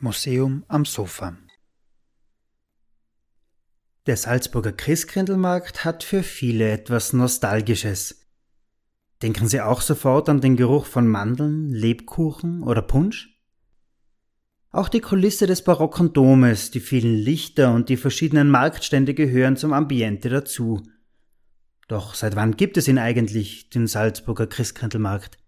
Museum 0.00 0.64
am 0.66 0.84
Sofa 0.84 1.36
Der 4.06 4.16
Salzburger 4.16 4.72
Christkindlmarkt 4.72 5.84
hat 5.84 6.02
für 6.02 6.24
viele 6.24 6.72
etwas 6.72 7.12
Nostalgisches. 7.12 8.26
Denken 9.22 9.46
Sie 9.46 9.60
auch 9.60 9.80
sofort 9.80 10.28
an 10.28 10.40
den 10.40 10.56
Geruch 10.56 10.86
von 10.86 11.06
Mandeln, 11.06 11.68
Lebkuchen 11.70 12.64
oder 12.64 12.82
Punsch? 12.82 13.40
Auch 14.72 14.88
die 14.88 15.00
Kulisse 15.00 15.46
des 15.46 15.62
barocken 15.62 16.12
Domes, 16.14 16.72
die 16.72 16.80
vielen 16.80 17.14
Lichter 17.14 17.72
und 17.72 17.88
die 17.88 17.96
verschiedenen 17.96 18.50
Marktstände 18.50 19.14
gehören 19.14 19.56
zum 19.56 19.72
Ambiente 19.72 20.30
dazu. 20.30 20.82
Doch 21.86 22.14
seit 22.14 22.34
wann 22.34 22.56
gibt 22.56 22.76
es 22.76 22.88
ihn 22.88 22.98
eigentlich, 22.98 23.70
den 23.70 23.86
Salzburger 23.86 24.48
Christkindlmarkt? 24.48 25.38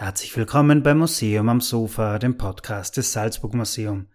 Herzlich 0.00 0.34
willkommen 0.34 0.82
beim 0.82 0.96
Museum 0.96 1.50
am 1.50 1.60
Sofa, 1.60 2.18
dem 2.18 2.38
Podcast 2.38 2.96
des 2.96 3.12
Salzburg 3.12 3.52
Museum. 3.52 4.06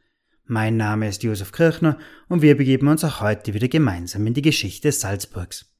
Mein 0.46 0.78
Name 0.78 1.08
ist 1.08 1.22
Josef 1.22 1.52
Kirchner 1.52 2.00
und 2.28 2.42
wir 2.42 2.58
begeben 2.58 2.88
uns 2.88 3.04
auch 3.04 3.22
heute 3.22 3.54
wieder 3.54 3.68
gemeinsam 3.68 4.26
in 4.26 4.34
die 4.34 4.42
Geschichte 4.42 4.92
Salzburgs. 4.92 5.72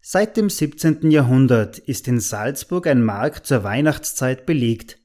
Seit 0.00 0.36
dem 0.36 0.50
17. 0.50 1.12
Jahrhundert 1.12 1.78
ist 1.78 2.08
in 2.08 2.18
Salzburg 2.18 2.88
ein 2.88 3.04
Markt 3.04 3.46
zur 3.46 3.62
Weihnachtszeit 3.62 4.46
belegt. 4.46 4.98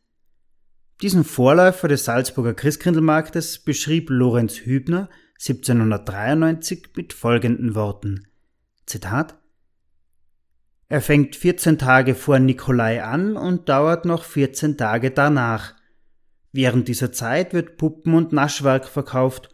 Diesen 1.03 1.25
Vorläufer 1.25 1.88
des 1.88 2.05
Salzburger 2.05 2.55
Christkindlmarktes 2.55 3.59
beschrieb 3.59 4.09
Lorenz 4.09 4.61
Hübner 4.61 5.08
1793 5.36 6.94
mit 6.95 7.13
folgenden 7.13 7.75
Worten. 7.75 8.27
Zitat 8.88 9.38
Er 10.91 11.02
fängt 11.02 11.35
14 11.35 11.77
Tage 11.77 12.16
vor 12.16 12.39
Nikolai 12.39 13.03
an 13.03 13.38
und 13.38 13.70
dauert 13.70 14.05
noch 14.05 14.23
14 14.23 14.75
Tage 14.75 15.11
danach. 15.11 15.75
Während 16.52 16.88
dieser 16.88 17.11
Zeit 17.11 17.53
wird 17.53 17.77
Puppen 17.77 18.16
und 18.16 18.33
Naschwerk 18.33 18.88
verkauft 18.88 19.49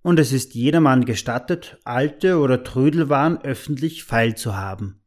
und 0.00 0.18
es 0.18 0.32
ist 0.32 0.54
jedermann 0.54 1.04
gestattet, 1.04 1.78
alte 1.84 2.38
oder 2.38 2.64
Trödelwaren 2.64 3.42
öffentlich 3.42 4.04
feil 4.04 4.34
zu 4.34 4.56
haben. 4.56 5.02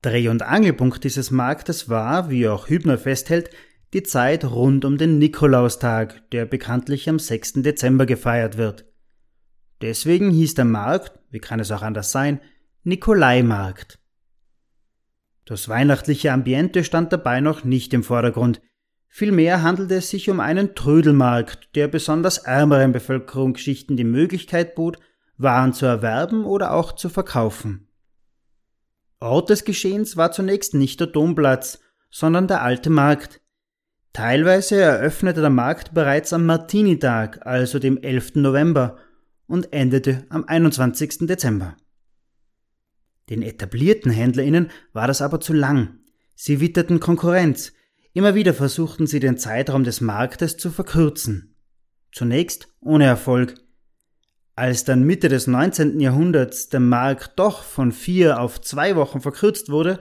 Dreh- 0.00 0.28
und 0.28 0.40
Angelpunkt 0.40 1.04
dieses 1.04 1.30
Marktes 1.30 1.90
war, 1.90 2.30
wie 2.30 2.48
auch 2.48 2.70
Hübner 2.70 2.96
festhält, 2.96 3.50
die 3.92 4.02
Zeit 4.02 4.46
rund 4.46 4.86
um 4.86 4.96
den 4.96 5.18
Nikolaustag, 5.18 6.30
der 6.30 6.46
bekanntlich 6.46 7.10
am 7.10 7.18
6. 7.18 7.54
Dezember 7.56 8.06
gefeiert 8.06 8.56
wird. 8.56 8.86
Deswegen 9.82 10.30
hieß 10.30 10.54
der 10.54 10.64
Markt, 10.64 11.18
wie 11.30 11.40
kann 11.40 11.60
es 11.60 11.70
auch 11.70 11.82
anders 11.82 12.10
sein, 12.12 12.40
Nikolaimarkt. 12.82 13.98
Das 15.44 15.68
weihnachtliche 15.68 16.32
Ambiente 16.32 16.84
stand 16.84 17.12
dabei 17.12 17.40
noch 17.40 17.64
nicht 17.64 17.92
im 17.92 18.02
Vordergrund, 18.02 18.60
Vielmehr 19.12 19.62
handelt 19.62 19.90
es 19.90 20.08
sich 20.08 20.30
um 20.30 20.38
einen 20.38 20.76
Trödelmarkt, 20.76 21.74
der 21.74 21.88
besonders 21.88 22.38
ärmeren 22.38 22.92
Bevölkerungsschichten 22.92 23.96
die 23.96 24.04
Möglichkeit 24.04 24.74
bot, 24.76 24.98
Waren 25.36 25.72
zu 25.72 25.86
erwerben 25.86 26.44
oder 26.44 26.74
auch 26.74 26.92
zu 26.92 27.08
verkaufen. 27.08 27.88
Ort 29.20 29.48
des 29.48 29.64
Geschehens 29.64 30.18
war 30.18 30.32
zunächst 30.32 30.74
nicht 30.74 31.00
der 31.00 31.06
Domplatz, 31.06 31.80
sondern 32.10 32.46
der 32.46 32.62
alte 32.62 32.90
Markt. 32.90 33.40
Teilweise 34.12 34.80
eröffnete 34.80 35.40
der 35.40 35.48
Markt 35.48 35.94
bereits 35.94 36.34
am 36.34 36.44
Martinitag, 36.44 37.46
also 37.46 37.78
dem 37.78 37.96
11. 37.96 38.36
November, 38.36 38.98
und 39.46 39.72
endete 39.72 40.26
am 40.28 40.44
21. 40.44 41.26
Dezember. 41.26 41.74
Den 43.30 43.42
etablierten 43.42 44.10
HändlerInnen 44.10 44.70
war 44.92 45.06
das 45.06 45.22
aber 45.22 45.40
zu 45.40 45.52
lang. 45.52 46.00
Sie 46.34 46.60
witterten 46.60 47.00
Konkurrenz, 47.00 47.72
Immer 48.12 48.34
wieder 48.34 48.54
versuchten 48.54 49.06
sie 49.06 49.20
den 49.20 49.38
Zeitraum 49.38 49.84
des 49.84 50.00
Marktes 50.00 50.56
zu 50.56 50.70
verkürzen. 50.70 51.54
Zunächst 52.12 52.68
ohne 52.80 53.04
Erfolg. 53.04 53.54
Als 54.56 54.84
dann 54.84 55.04
Mitte 55.04 55.28
des 55.28 55.46
19. 55.46 56.00
Jahrhunderts 56.00 56.68
der 56.68 56.80
Markt 56.80 57.38
doch 57.38 57.62
von 57.62 57.92
vier 57.92 58.40
auf 58.40 58.60
zwei 58.60 58.96
Wochen 58.96 59.20
verkürzt 59.20 59.70
wurde, 59.70 60.00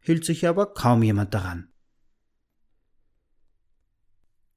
hielt 0.00 0.24
sich 0.24 0.48
aber 0.48 0.74
kaum 0.74 1.02
jemand 1.02 1.32
daran. 1.32 1.68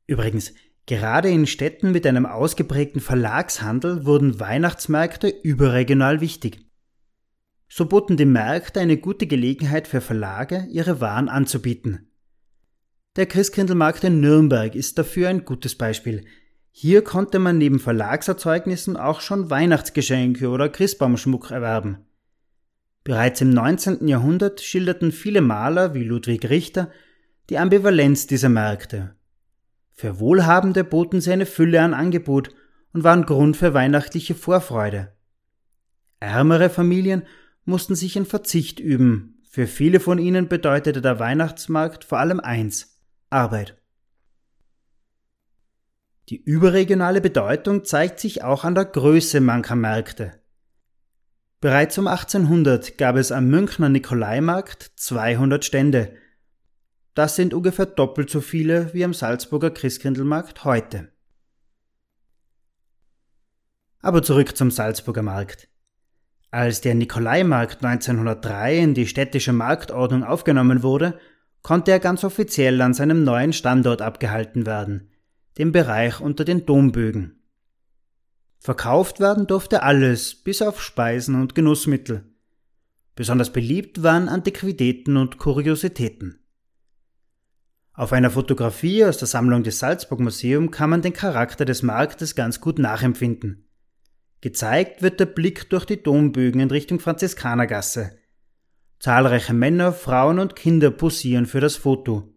Übrigens, 0.08 0.54
gerade 0.88 1.30
in 1.30 1.46
Städten 1.46 1.92
mit 1.92 2.08
einem 2.08 2.26
ausgeprägten 2.26 3.00
Verlagshandel 3.00 4.06
wurden 4.06 4.40
Weihnachtsmärkte 4.40 5.28
überregional 5.28 6.20
wichtig. 6.20 6.67
So 7.70 7.86
boten 7.86 8.18
die 8.18 8.26
Märkte 8.26 8.80
eine 8.80 8.98
gute 8.98 9.28
Gelegenheit 9.28 9.88
für 9.88 10.02
Verlage, 10.02 10.66
ihre 10.70 11.02
Waren 11.02 11.30
anzubieten. 11.30 12.10
Der 13.18 13.26
Christkindlmarkt 13.26 14.04
in 14.04 14.22
Nürnberg 14.22 14.76
ist 14.76 14.98
dafür 14.98 15.30
ein 15.30 15.44
gutes 15.44 15.76
Beispiel. 15.76 16.26
Hier 16.72 17.04
konnte 17.04 17.40
man 17.40 17.58
neben 17.58 17.80
Verlagserzeugnissen 17.80 18.96
auch 18.96 19.22
schon 19.22 19.50
Weihnachtsgeschenke 19.50 20.50
oder 20.50 20.70
Christbaumschmuck 20.70 21.50
erwerben. 21.50 22.06
Bereits 23.04 23.42
im 23.42 23.50
19. 23.50 24.08
Jahrhundert 24.08 24.62
schilderten 24.62 25.12
viele 25.12 25.42
Maler 25.42 25.94
wie 25.94 26.04
Ludwig 26.04 26.50
Richter 26.50 26.92
die 27.50 27.58
Ambivalenz 27.58 28.28
dieser 28.28 28.50
Märkte. 28.50 29.16
Für 29.94 30.20
Wohlhabende 30.20 30.84
boten 30.84 31.22
sie 31.22 31.32
eine 31.32 31.48
Fülle 31.48 31.82
an 31.82 31.96
Angebot 31.96 32.54
und 32.94 33.04
waren 33.04 33.26
Grund 33.26 33.58
für 33.58 33.74
weihnachtliche 33.74 34.36
Vorfreude. 34.36 35.14
Ärmere 36.20 36.70
Familien 36.70 37.24
mussten 37.68 37.96
sich 37.96 38.16
in 38.16 38.26
Verzicht 38.26 38.80
üben. 38.80 39.44
Für 39.50 39.68
viele 39.68 40.00
von 40.00 40.20
ihnen 40.20 40.48
bedeutete 40.48 41.02
der 41.02 41.20
Weihnachtsmarkt 41.20 42.06
vor 42.06 42.20
allem 42.20 42.40
eins 42.40 43.02
Arbeit. 43.30 43.78
Die 46.30 46.42
überregionale 46.42 47.22
Bedeutung 47.22 47.84
zeigt 47.86 48.20
sich 48.20 48.44
auch 48.44 48.64
an 48.64 48.74
der 48.74 48.86
Größe 48.86 49.42
mancher 49.42 49.76
Märkte. 49.76 50.42
Bereits 51.60 51.98
um 51.98 52.08
1800 52.08 52.98
gab 52.98 53.16
es 53.18 53.32
am 53.32 53.48
Münchner 53.48 53.90
Nikolaimarkt 53.90 54.92
200 54.96 55.66
Stände. 55.66 56.16
Das 57.16 57.36
sind 57.36 57.54
ungefähr 57.54 57.88
doppelt 57.88 58.30
so 58.30 58.42
viele 58.42 58.94
wie 58.94 59.04
am 59.04 59.14
Salzburger 59.14 59.72
Christkindlmarkt 59.72 60.64
heute. 60.64 61.12
Aber 64.00 64.22
zurück 64.24 64.56
zum 64.56 64.72
Salzburger 64.72 65.24
Markt. 65.24 65.68
Als 66.50 66.80
der 66.82 66.96
Nikolaimarkt 66.96 67.84
1903 67.84 68.78
in 68.78 68.94
die 68.94 69.08
städtische 69.08 69.52
Marktordnung 69.52 70.24
aufgenommen 70.24 70.82
wurde, 70.82 71.20
konnte 71.62 71.92
er 71.92 72.00
ganz 72.00 72.24
offiziell 72.24 72.82
an 72.82 72.94
seinem 72.94 73.24
neuen 73.24 73.52
Standort 73.52 74.02
abgehalten 74.02 74.66
werden, 74.66 75.10
dem 75.58 75.74
Bereich 75.74 76.22
unter 76.22 76.46
den 76.46 76.66
Dombögen. 76.66 77.44
Verkauft 78.60 79.20
werden 79.20 79.48
durfte 79.48 79.84
alles, 79.84 80.36
bis 80.36 80.62
auf 80.62 80.82
Speisen 80.82 81.36
und 81.36 81.56
Genussmittel. 81.56 82.24
Besonders 83.16 83.52
beliebt 83.52 84.02
waren 84.04 84.30
Antiquitäten 84.30 85.18
und 85.18 85.38
Kuriositäten. 85.38 86.40
Auf 87.94 88.14
einer 88.14 88.30
Fotografie 88.30 89.04
aus 89.04 89.18
der 89.18 89.28
Sammlung 89.28 89.64
des 89.64 89.80
Salzburg 89.80 90.20
Museum 90.20 90.72
kann 90.72 90.90
man 90.90 91.02
den 91.02 91.14
Charakter 91.14 91.66
des 91.66 91.82
Marktes 91.82 92.36
ganz 92.36 92.62
gut 92.62 92.80
nachempfinden. 92.80 93.67
Gezeigt 94.42 95.02
wird 95.02 95.20
der 95.20 95.26
Blick 95.26 95.70
durch 95.70 95.86
die 95.86 96.02
Dombögen 96.02 96.62
in 96.62 96.70
Richtung 96.70 97.00
Franziskanergasse, 97.00 98.18
Zahlreiche 99.00 99.54
Männer, 99.54 99.94
Frauen 99.94 100.40
und 100.40 100.56
Kinder 100.56 100.90
posieren 100.90 101.46
für 101.46 101.60
das 101.60 101.76
Foto. 101.76 102.34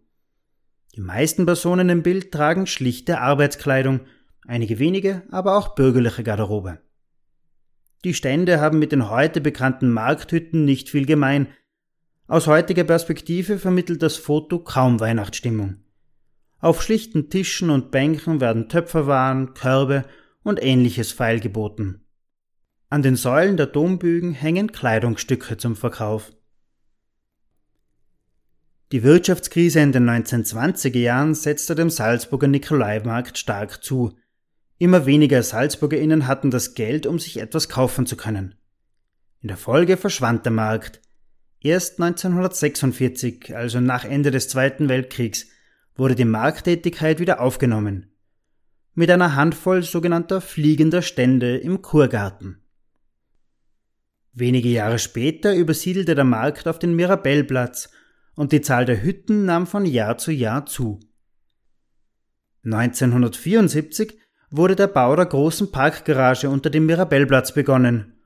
Die 0.95 1.01
meisten 1.01 1.45
Personen 1.45 1.89
im 1.89 2.03
Bild 2.03 2.31
tragen 2.31 2.67
schlichte 2.67 3.19
Arbeitskleidung, 3.19 4.01
einige 4.45 4.77
wenige 4.77 5.23
aber 5.31 5.57
auch 5.57 5.73
bürgerliche 5.73 6.23
Garderobe. 6.23 6.79
Die 8.03 8.13
Stände 8.13 8.59
haben 8.59 8.77
mit 8.77 8.91
den 8.91 9.09
heute 9.09 9.41
bekannten 9.41 9.91
Markthütten 9.91 10.65
nicht 10.65 10.89
viel 10.89 11.05
gemein. 11.05 11.47
Aus 12.27 12.47
heutiger 12.47 12.83
Perspektive 12.83 13.57
vermittelt 13.57 14.01
das 14.01 14.17
Foto 14.17 14.59
kaum 14.59 14.99
Weihnachtsstimmung. 14.99 15.77
Auf 16.59 16.83
schlichten 16.83 17.29
Tischen 17.29 17.71
und 17.71 17.89
Bänken 17.89 18.39
werden 18.39 18.69
Töpferwaren, 18.69 19.53
Körbe 19.55 20.05
und 20.43 20.61
ähnliches 20.61 21.11
feilgeboten. 21.11 22.05
An 22.89 23.01
den 23.01 23.15
Säulen 23.15 23.57
der 23.57 23.67
Dombügen 23.67 24.33
hängen 24.33 24.71
Kleidungsstücke 24.71 25.57
zum 25.57 25.75
Verkauf. 25.75 26.33
Die 28.91 29.03
Wirtschaftskrise 29.03 29.79
in 29.79 29.93
den 29.93 30.09
1920er 30.09 30.99
Jahren 30.99 31.33
setzte 31.33 31.75
dem 31.75 31.89
Salzburger 31.89 32.47
Nikolaimarkt 32.47 33.37
stark 33.37 33.81
zu. 33.81 34.17
Immer 34.77 35.05
weniger 35.05 35.41
SalzburgerInnen 35.41 36.27
hatten 36.27 36.51
das 36.51 36.73
Geld, 36.73 37.05
um 37.05 37.17
sich 37.17 37.37
etwas 37.39 37.69
kaufen 37.69 38.05
zu 38.05 38.17
können. 38.17 38.55
In 39.39 39.47
der 39.47 39.57
Folge 39.57 39.95
verschwand 39.95 40.43
der 40.45 40.51
Markt. 40.51 41.01
Erst 41.61 42.01
1946, 42.01 43.55
also 43.55 43.79
nach 43.79 44.03
Ende 44.03 44.31
des 44.31 44.49
Zweiten 44.49 44.89
Weltkriegs, 44.89 45.47
wurde 45.95 46.15
die 46.15 46.25
Markttätigkeit 46.25 47.19
wieder 47.19 47.39
aufgenommen. 47.39 48.10
Mit 48.93 49.09
einer 49.09 49.35
Handvoll 49.35 49.83
sogenannter 49.83 50.41
fliegender 50.41 51.01
Stände 51.01 51.57
im 51.57 51.81
Kurgarten. 51.81 52.61
Wenige 54.33 54.67
Jahre 54.67 54.99
später 54.99 55.55
übersiedelte 55.55 56.13
der 56.13 56.25
Markt 56.25 56.67
auf 56.67 56.77
den 56.77 56.95
Mirabellplatz 56.95 57.89
und 58.35 58.51
die 58.51 58.59
Zahl 58.59 58.83
der 58.83 59.01
Hütten 59.01 59.45
nahm 59.45 59.65
von 59.65 59.85
Jahr 59.85 60.17
zu 60.17 60.31
Jahr 60.31 60.65
zu. 60.65 60.99
1974 62.65 64.19
wurde 64.49 64.75
der 64.75 64.87
Bau 64.87 65.15
der 65.15 65.25
großen 65.25 65.71
Parkgarage 65.71 66.49
unter 66.49 66.69
dem 66.69 66.85
Mirabellplatz 66.85 67.53
begonnen, 67.53 68.19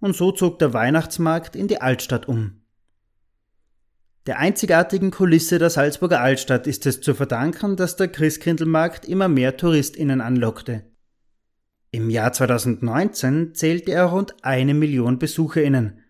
und 0.00 0.16
so 0.16 0.32
zog 0.32 0.58
der 0.58 0.72
Weihnachtsmarkt 0.72 1.54
in 1.54 1.68
die 1.68 1.80
Altstadt 1.80 2.26
um. 2.26 2.62
Der 4.26 4.40
einzigartigen 4.40 5.12
Kulisse 5.12 5.58
der 5.60 5.70
Salzburger 5.70 6.20
Altstadt 6.20 6.66
ist 6.66 6.84
es 6.86 7.00
zu 7.00 7.14
verdanken, 7.14 7.76
dass 7.76 7.94
der 7.94 8.08
Christkindlmarkt 8.08 9.04
immer 9.04 9.28
mehr 9.28 9.56
TouristInnen 9.56 10.20
anlockte. 10.20 10.82
Im 11.92 12.10
Jahr 12.10 12.32
2019 12.32 13.54
zählte 13.54 13.92
er 13.92 14.06
rund 14.06 14.34
eine 14.42 14.74
Million 14.74 15.20
BesucherInnen. 15.20 16.00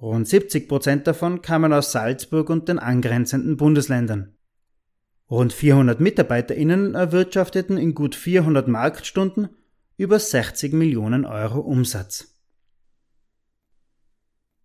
Rund 0.00 0.26
70 0.26 0.68
Prozent 0.68 1.06
davon 1.06 1.40
kamen 1.40 1.72
aus 1.72 1.92
Salzburg 1.92 2.50
und 2.50 2.68
den 2.68 2.80
angrenzenden 2.80 3.56
Bundesländern. 3.56 4.34
Rund 5.30 5.52
400 5.52 6.00
MitarbeiterInnen 6.00 6.96
erwirtschafteten 6.96 7.78
in 7.78 7.94
gut 7.94 8.16
400 8.16 8.66
Marktstunden 8.66 9.50
über 9.96 10.18
60 10.18 10.72
Millionen 10.72 11.24
Euro 11.24 11.60
Umsatz. 11.60 12.31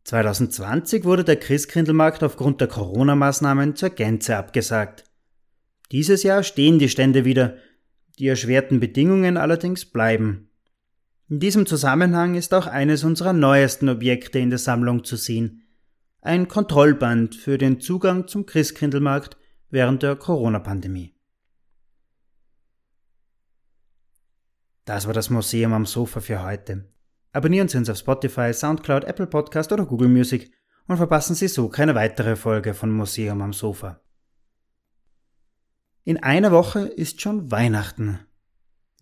2020 0.08 1.04
wurde 1.04 1.26
der 1.26 1.36
Christkindlmarkt 1.36 2.24
aufgrund 2.24 2.62
der 2.62 2.70
Corona-Maßnahmen 2.70 3.76
zur 3.76 3.90
Gänze 3.90 4.38
abgesagt. 4.38 5.04
Dieses 5.92 6.24
Jahr 6.24 6.44
stehen 6.44 6.80
die 6.80 6.88
Stände 6.88 7.26
wieder, 7.26 7.58
die 8.18 8.28
erschwerten 8.28 8.80
Bedingungen 8.80 9.36
allerdings 9.36 9.84
bleiben. 9.84 10.50
In 11.28 11.42
diesem 11.42 11.66
Zusammenhang 11.66 12.36
ist 12.36 12.54
auch 12.54 12.68
eines 12.68 13.04
unserer 13.04 13.34
neuesten 13.34 13.90
Objekte 13.90 14.40
in 14.40 14.50
der 14.50 14.60
Sammlung 14.60 15.04
zu 15.04 15.18
sehen. 15.18 15.64
Ein 16.22 16.48
Kontrollband 16.48 17.36
für 17.36 17.58
den 17.58 17.82
Zugang 17.82 18.30
zum 18.30 18.46
Christkindlmarkt 18.46 19.36
während 19.70 20.04
der 20.04 20.16
Corona-Pandemie. 20.16 21.16
Das 24.86 25.06
war 25.06 25.14
das 25.14 25.30
Museum 25.30 25.74
am 25.74 25.86
Sofa 25.86 26.22
für 26.22 26.46
heute. 26.46 26.86
Abonnieren 27.32 27.68
Sie 27.68 27.78
uns 27.78 27.90
auf 27.90 27.98
Spotify, 27.98 28.54
Soundcloud, 28.54 29.04
Apple 29.04 29.28
Podcast 29.28 29.72
oder 29.72 29.86
Google 29.86 30.10
Music 30.10 30.52
und 30.88 30.98
verpassen 30.98 31.36
Sie 31.36 31.48
so 31.48 31.70
keine 31.70 31.96
weitere 31.96 32.36
Folge 32.36 32.74
von 32.74 32.92
Museum 32.92 33.42
am 33.42 33.54
Sofa. 33.54 34.02
In 36.04 36.24
einer 36.24 36.52
Woche 36.52 36.82
ist 36.82 37.22
schon 37.22 37.52
Weihnachten. 37.52 38.20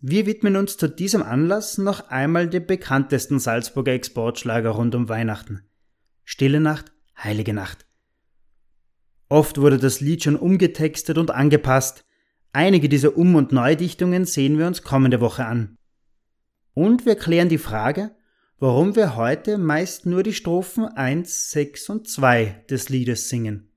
Wir 0.00 0.26
widmen 0.26 0.56
uns 0.56 0.76
zu 0.76 0.88
diesem 0.88 1.22
Anlass 1.22 1.78
noch 1.78 2.08
einmal 2.08 2.48
dem 2.48 2.66
bekanntesten 2.66 3.38
Salzburger 3.38 3.92
Exportschlager 3.92 4.70
rund 4.70 4.94
um 4.94 5.08
Weihnachten. 5.08 5.62
Stille 6.24 6.60
Nacht, 6.60 6.92
Heilige 7.16 7.54
Nacht. 7.54 7.86
Oft 9.28 9.58
wurde 9.58 9.78
das 9.78 10.00
Lied 10.00 10.22
schon 10.22 10.36
umgetextet 10.36 11.16
und 11.16 11.30
angepasst. 11.30 12.04
Einige 12.52 12.88
dieser 12.88 13.16
Um- 13.16 13.36
und 13.36 13.52
Neudichtungen 13.52 14.24
sehen 14.24 14.58
wir 14.58 14.66
uns 14.66 14.82
kommende 14.82 15.20
Woche 15.20 15.46
an. 15.46 15.78
Und 16.76 17.06
wir 17.06 17.16
klären 17.16 17.48
die 17.48 17.56
Frage, 17.56 18.14
warum 18.58 18.96
wir 18.96 19.16
heute 19.16 19.56
meist 19.56 20.04
nur 20.04 20.22
die 20.22 20.34
Strophen 20.34 20.84
1, 20.84 21.50
6 21.50 21.88
und 21.88 22.06
2 22.06 22.66
des 22.68 22.90
Liedes 22.90 23.30
singen. 23.30 23.72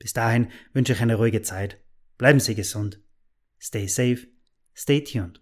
Bis 0.00 0.12
dahin 0.12 0.50
wünsche 0.72 0.94
ich 0.94 1.00
eine 1.00 1.14
ruhige 1.14 1.42
Zeit. 1.42 1.78
Bleiben 2.18 2.40
Sie 2.40 2.56
gesund. 2.56 3.00
Stay 3.60 3.86
safe 3.86 4.26
Stay 4.74 5.00
tuned. 5.00 5.38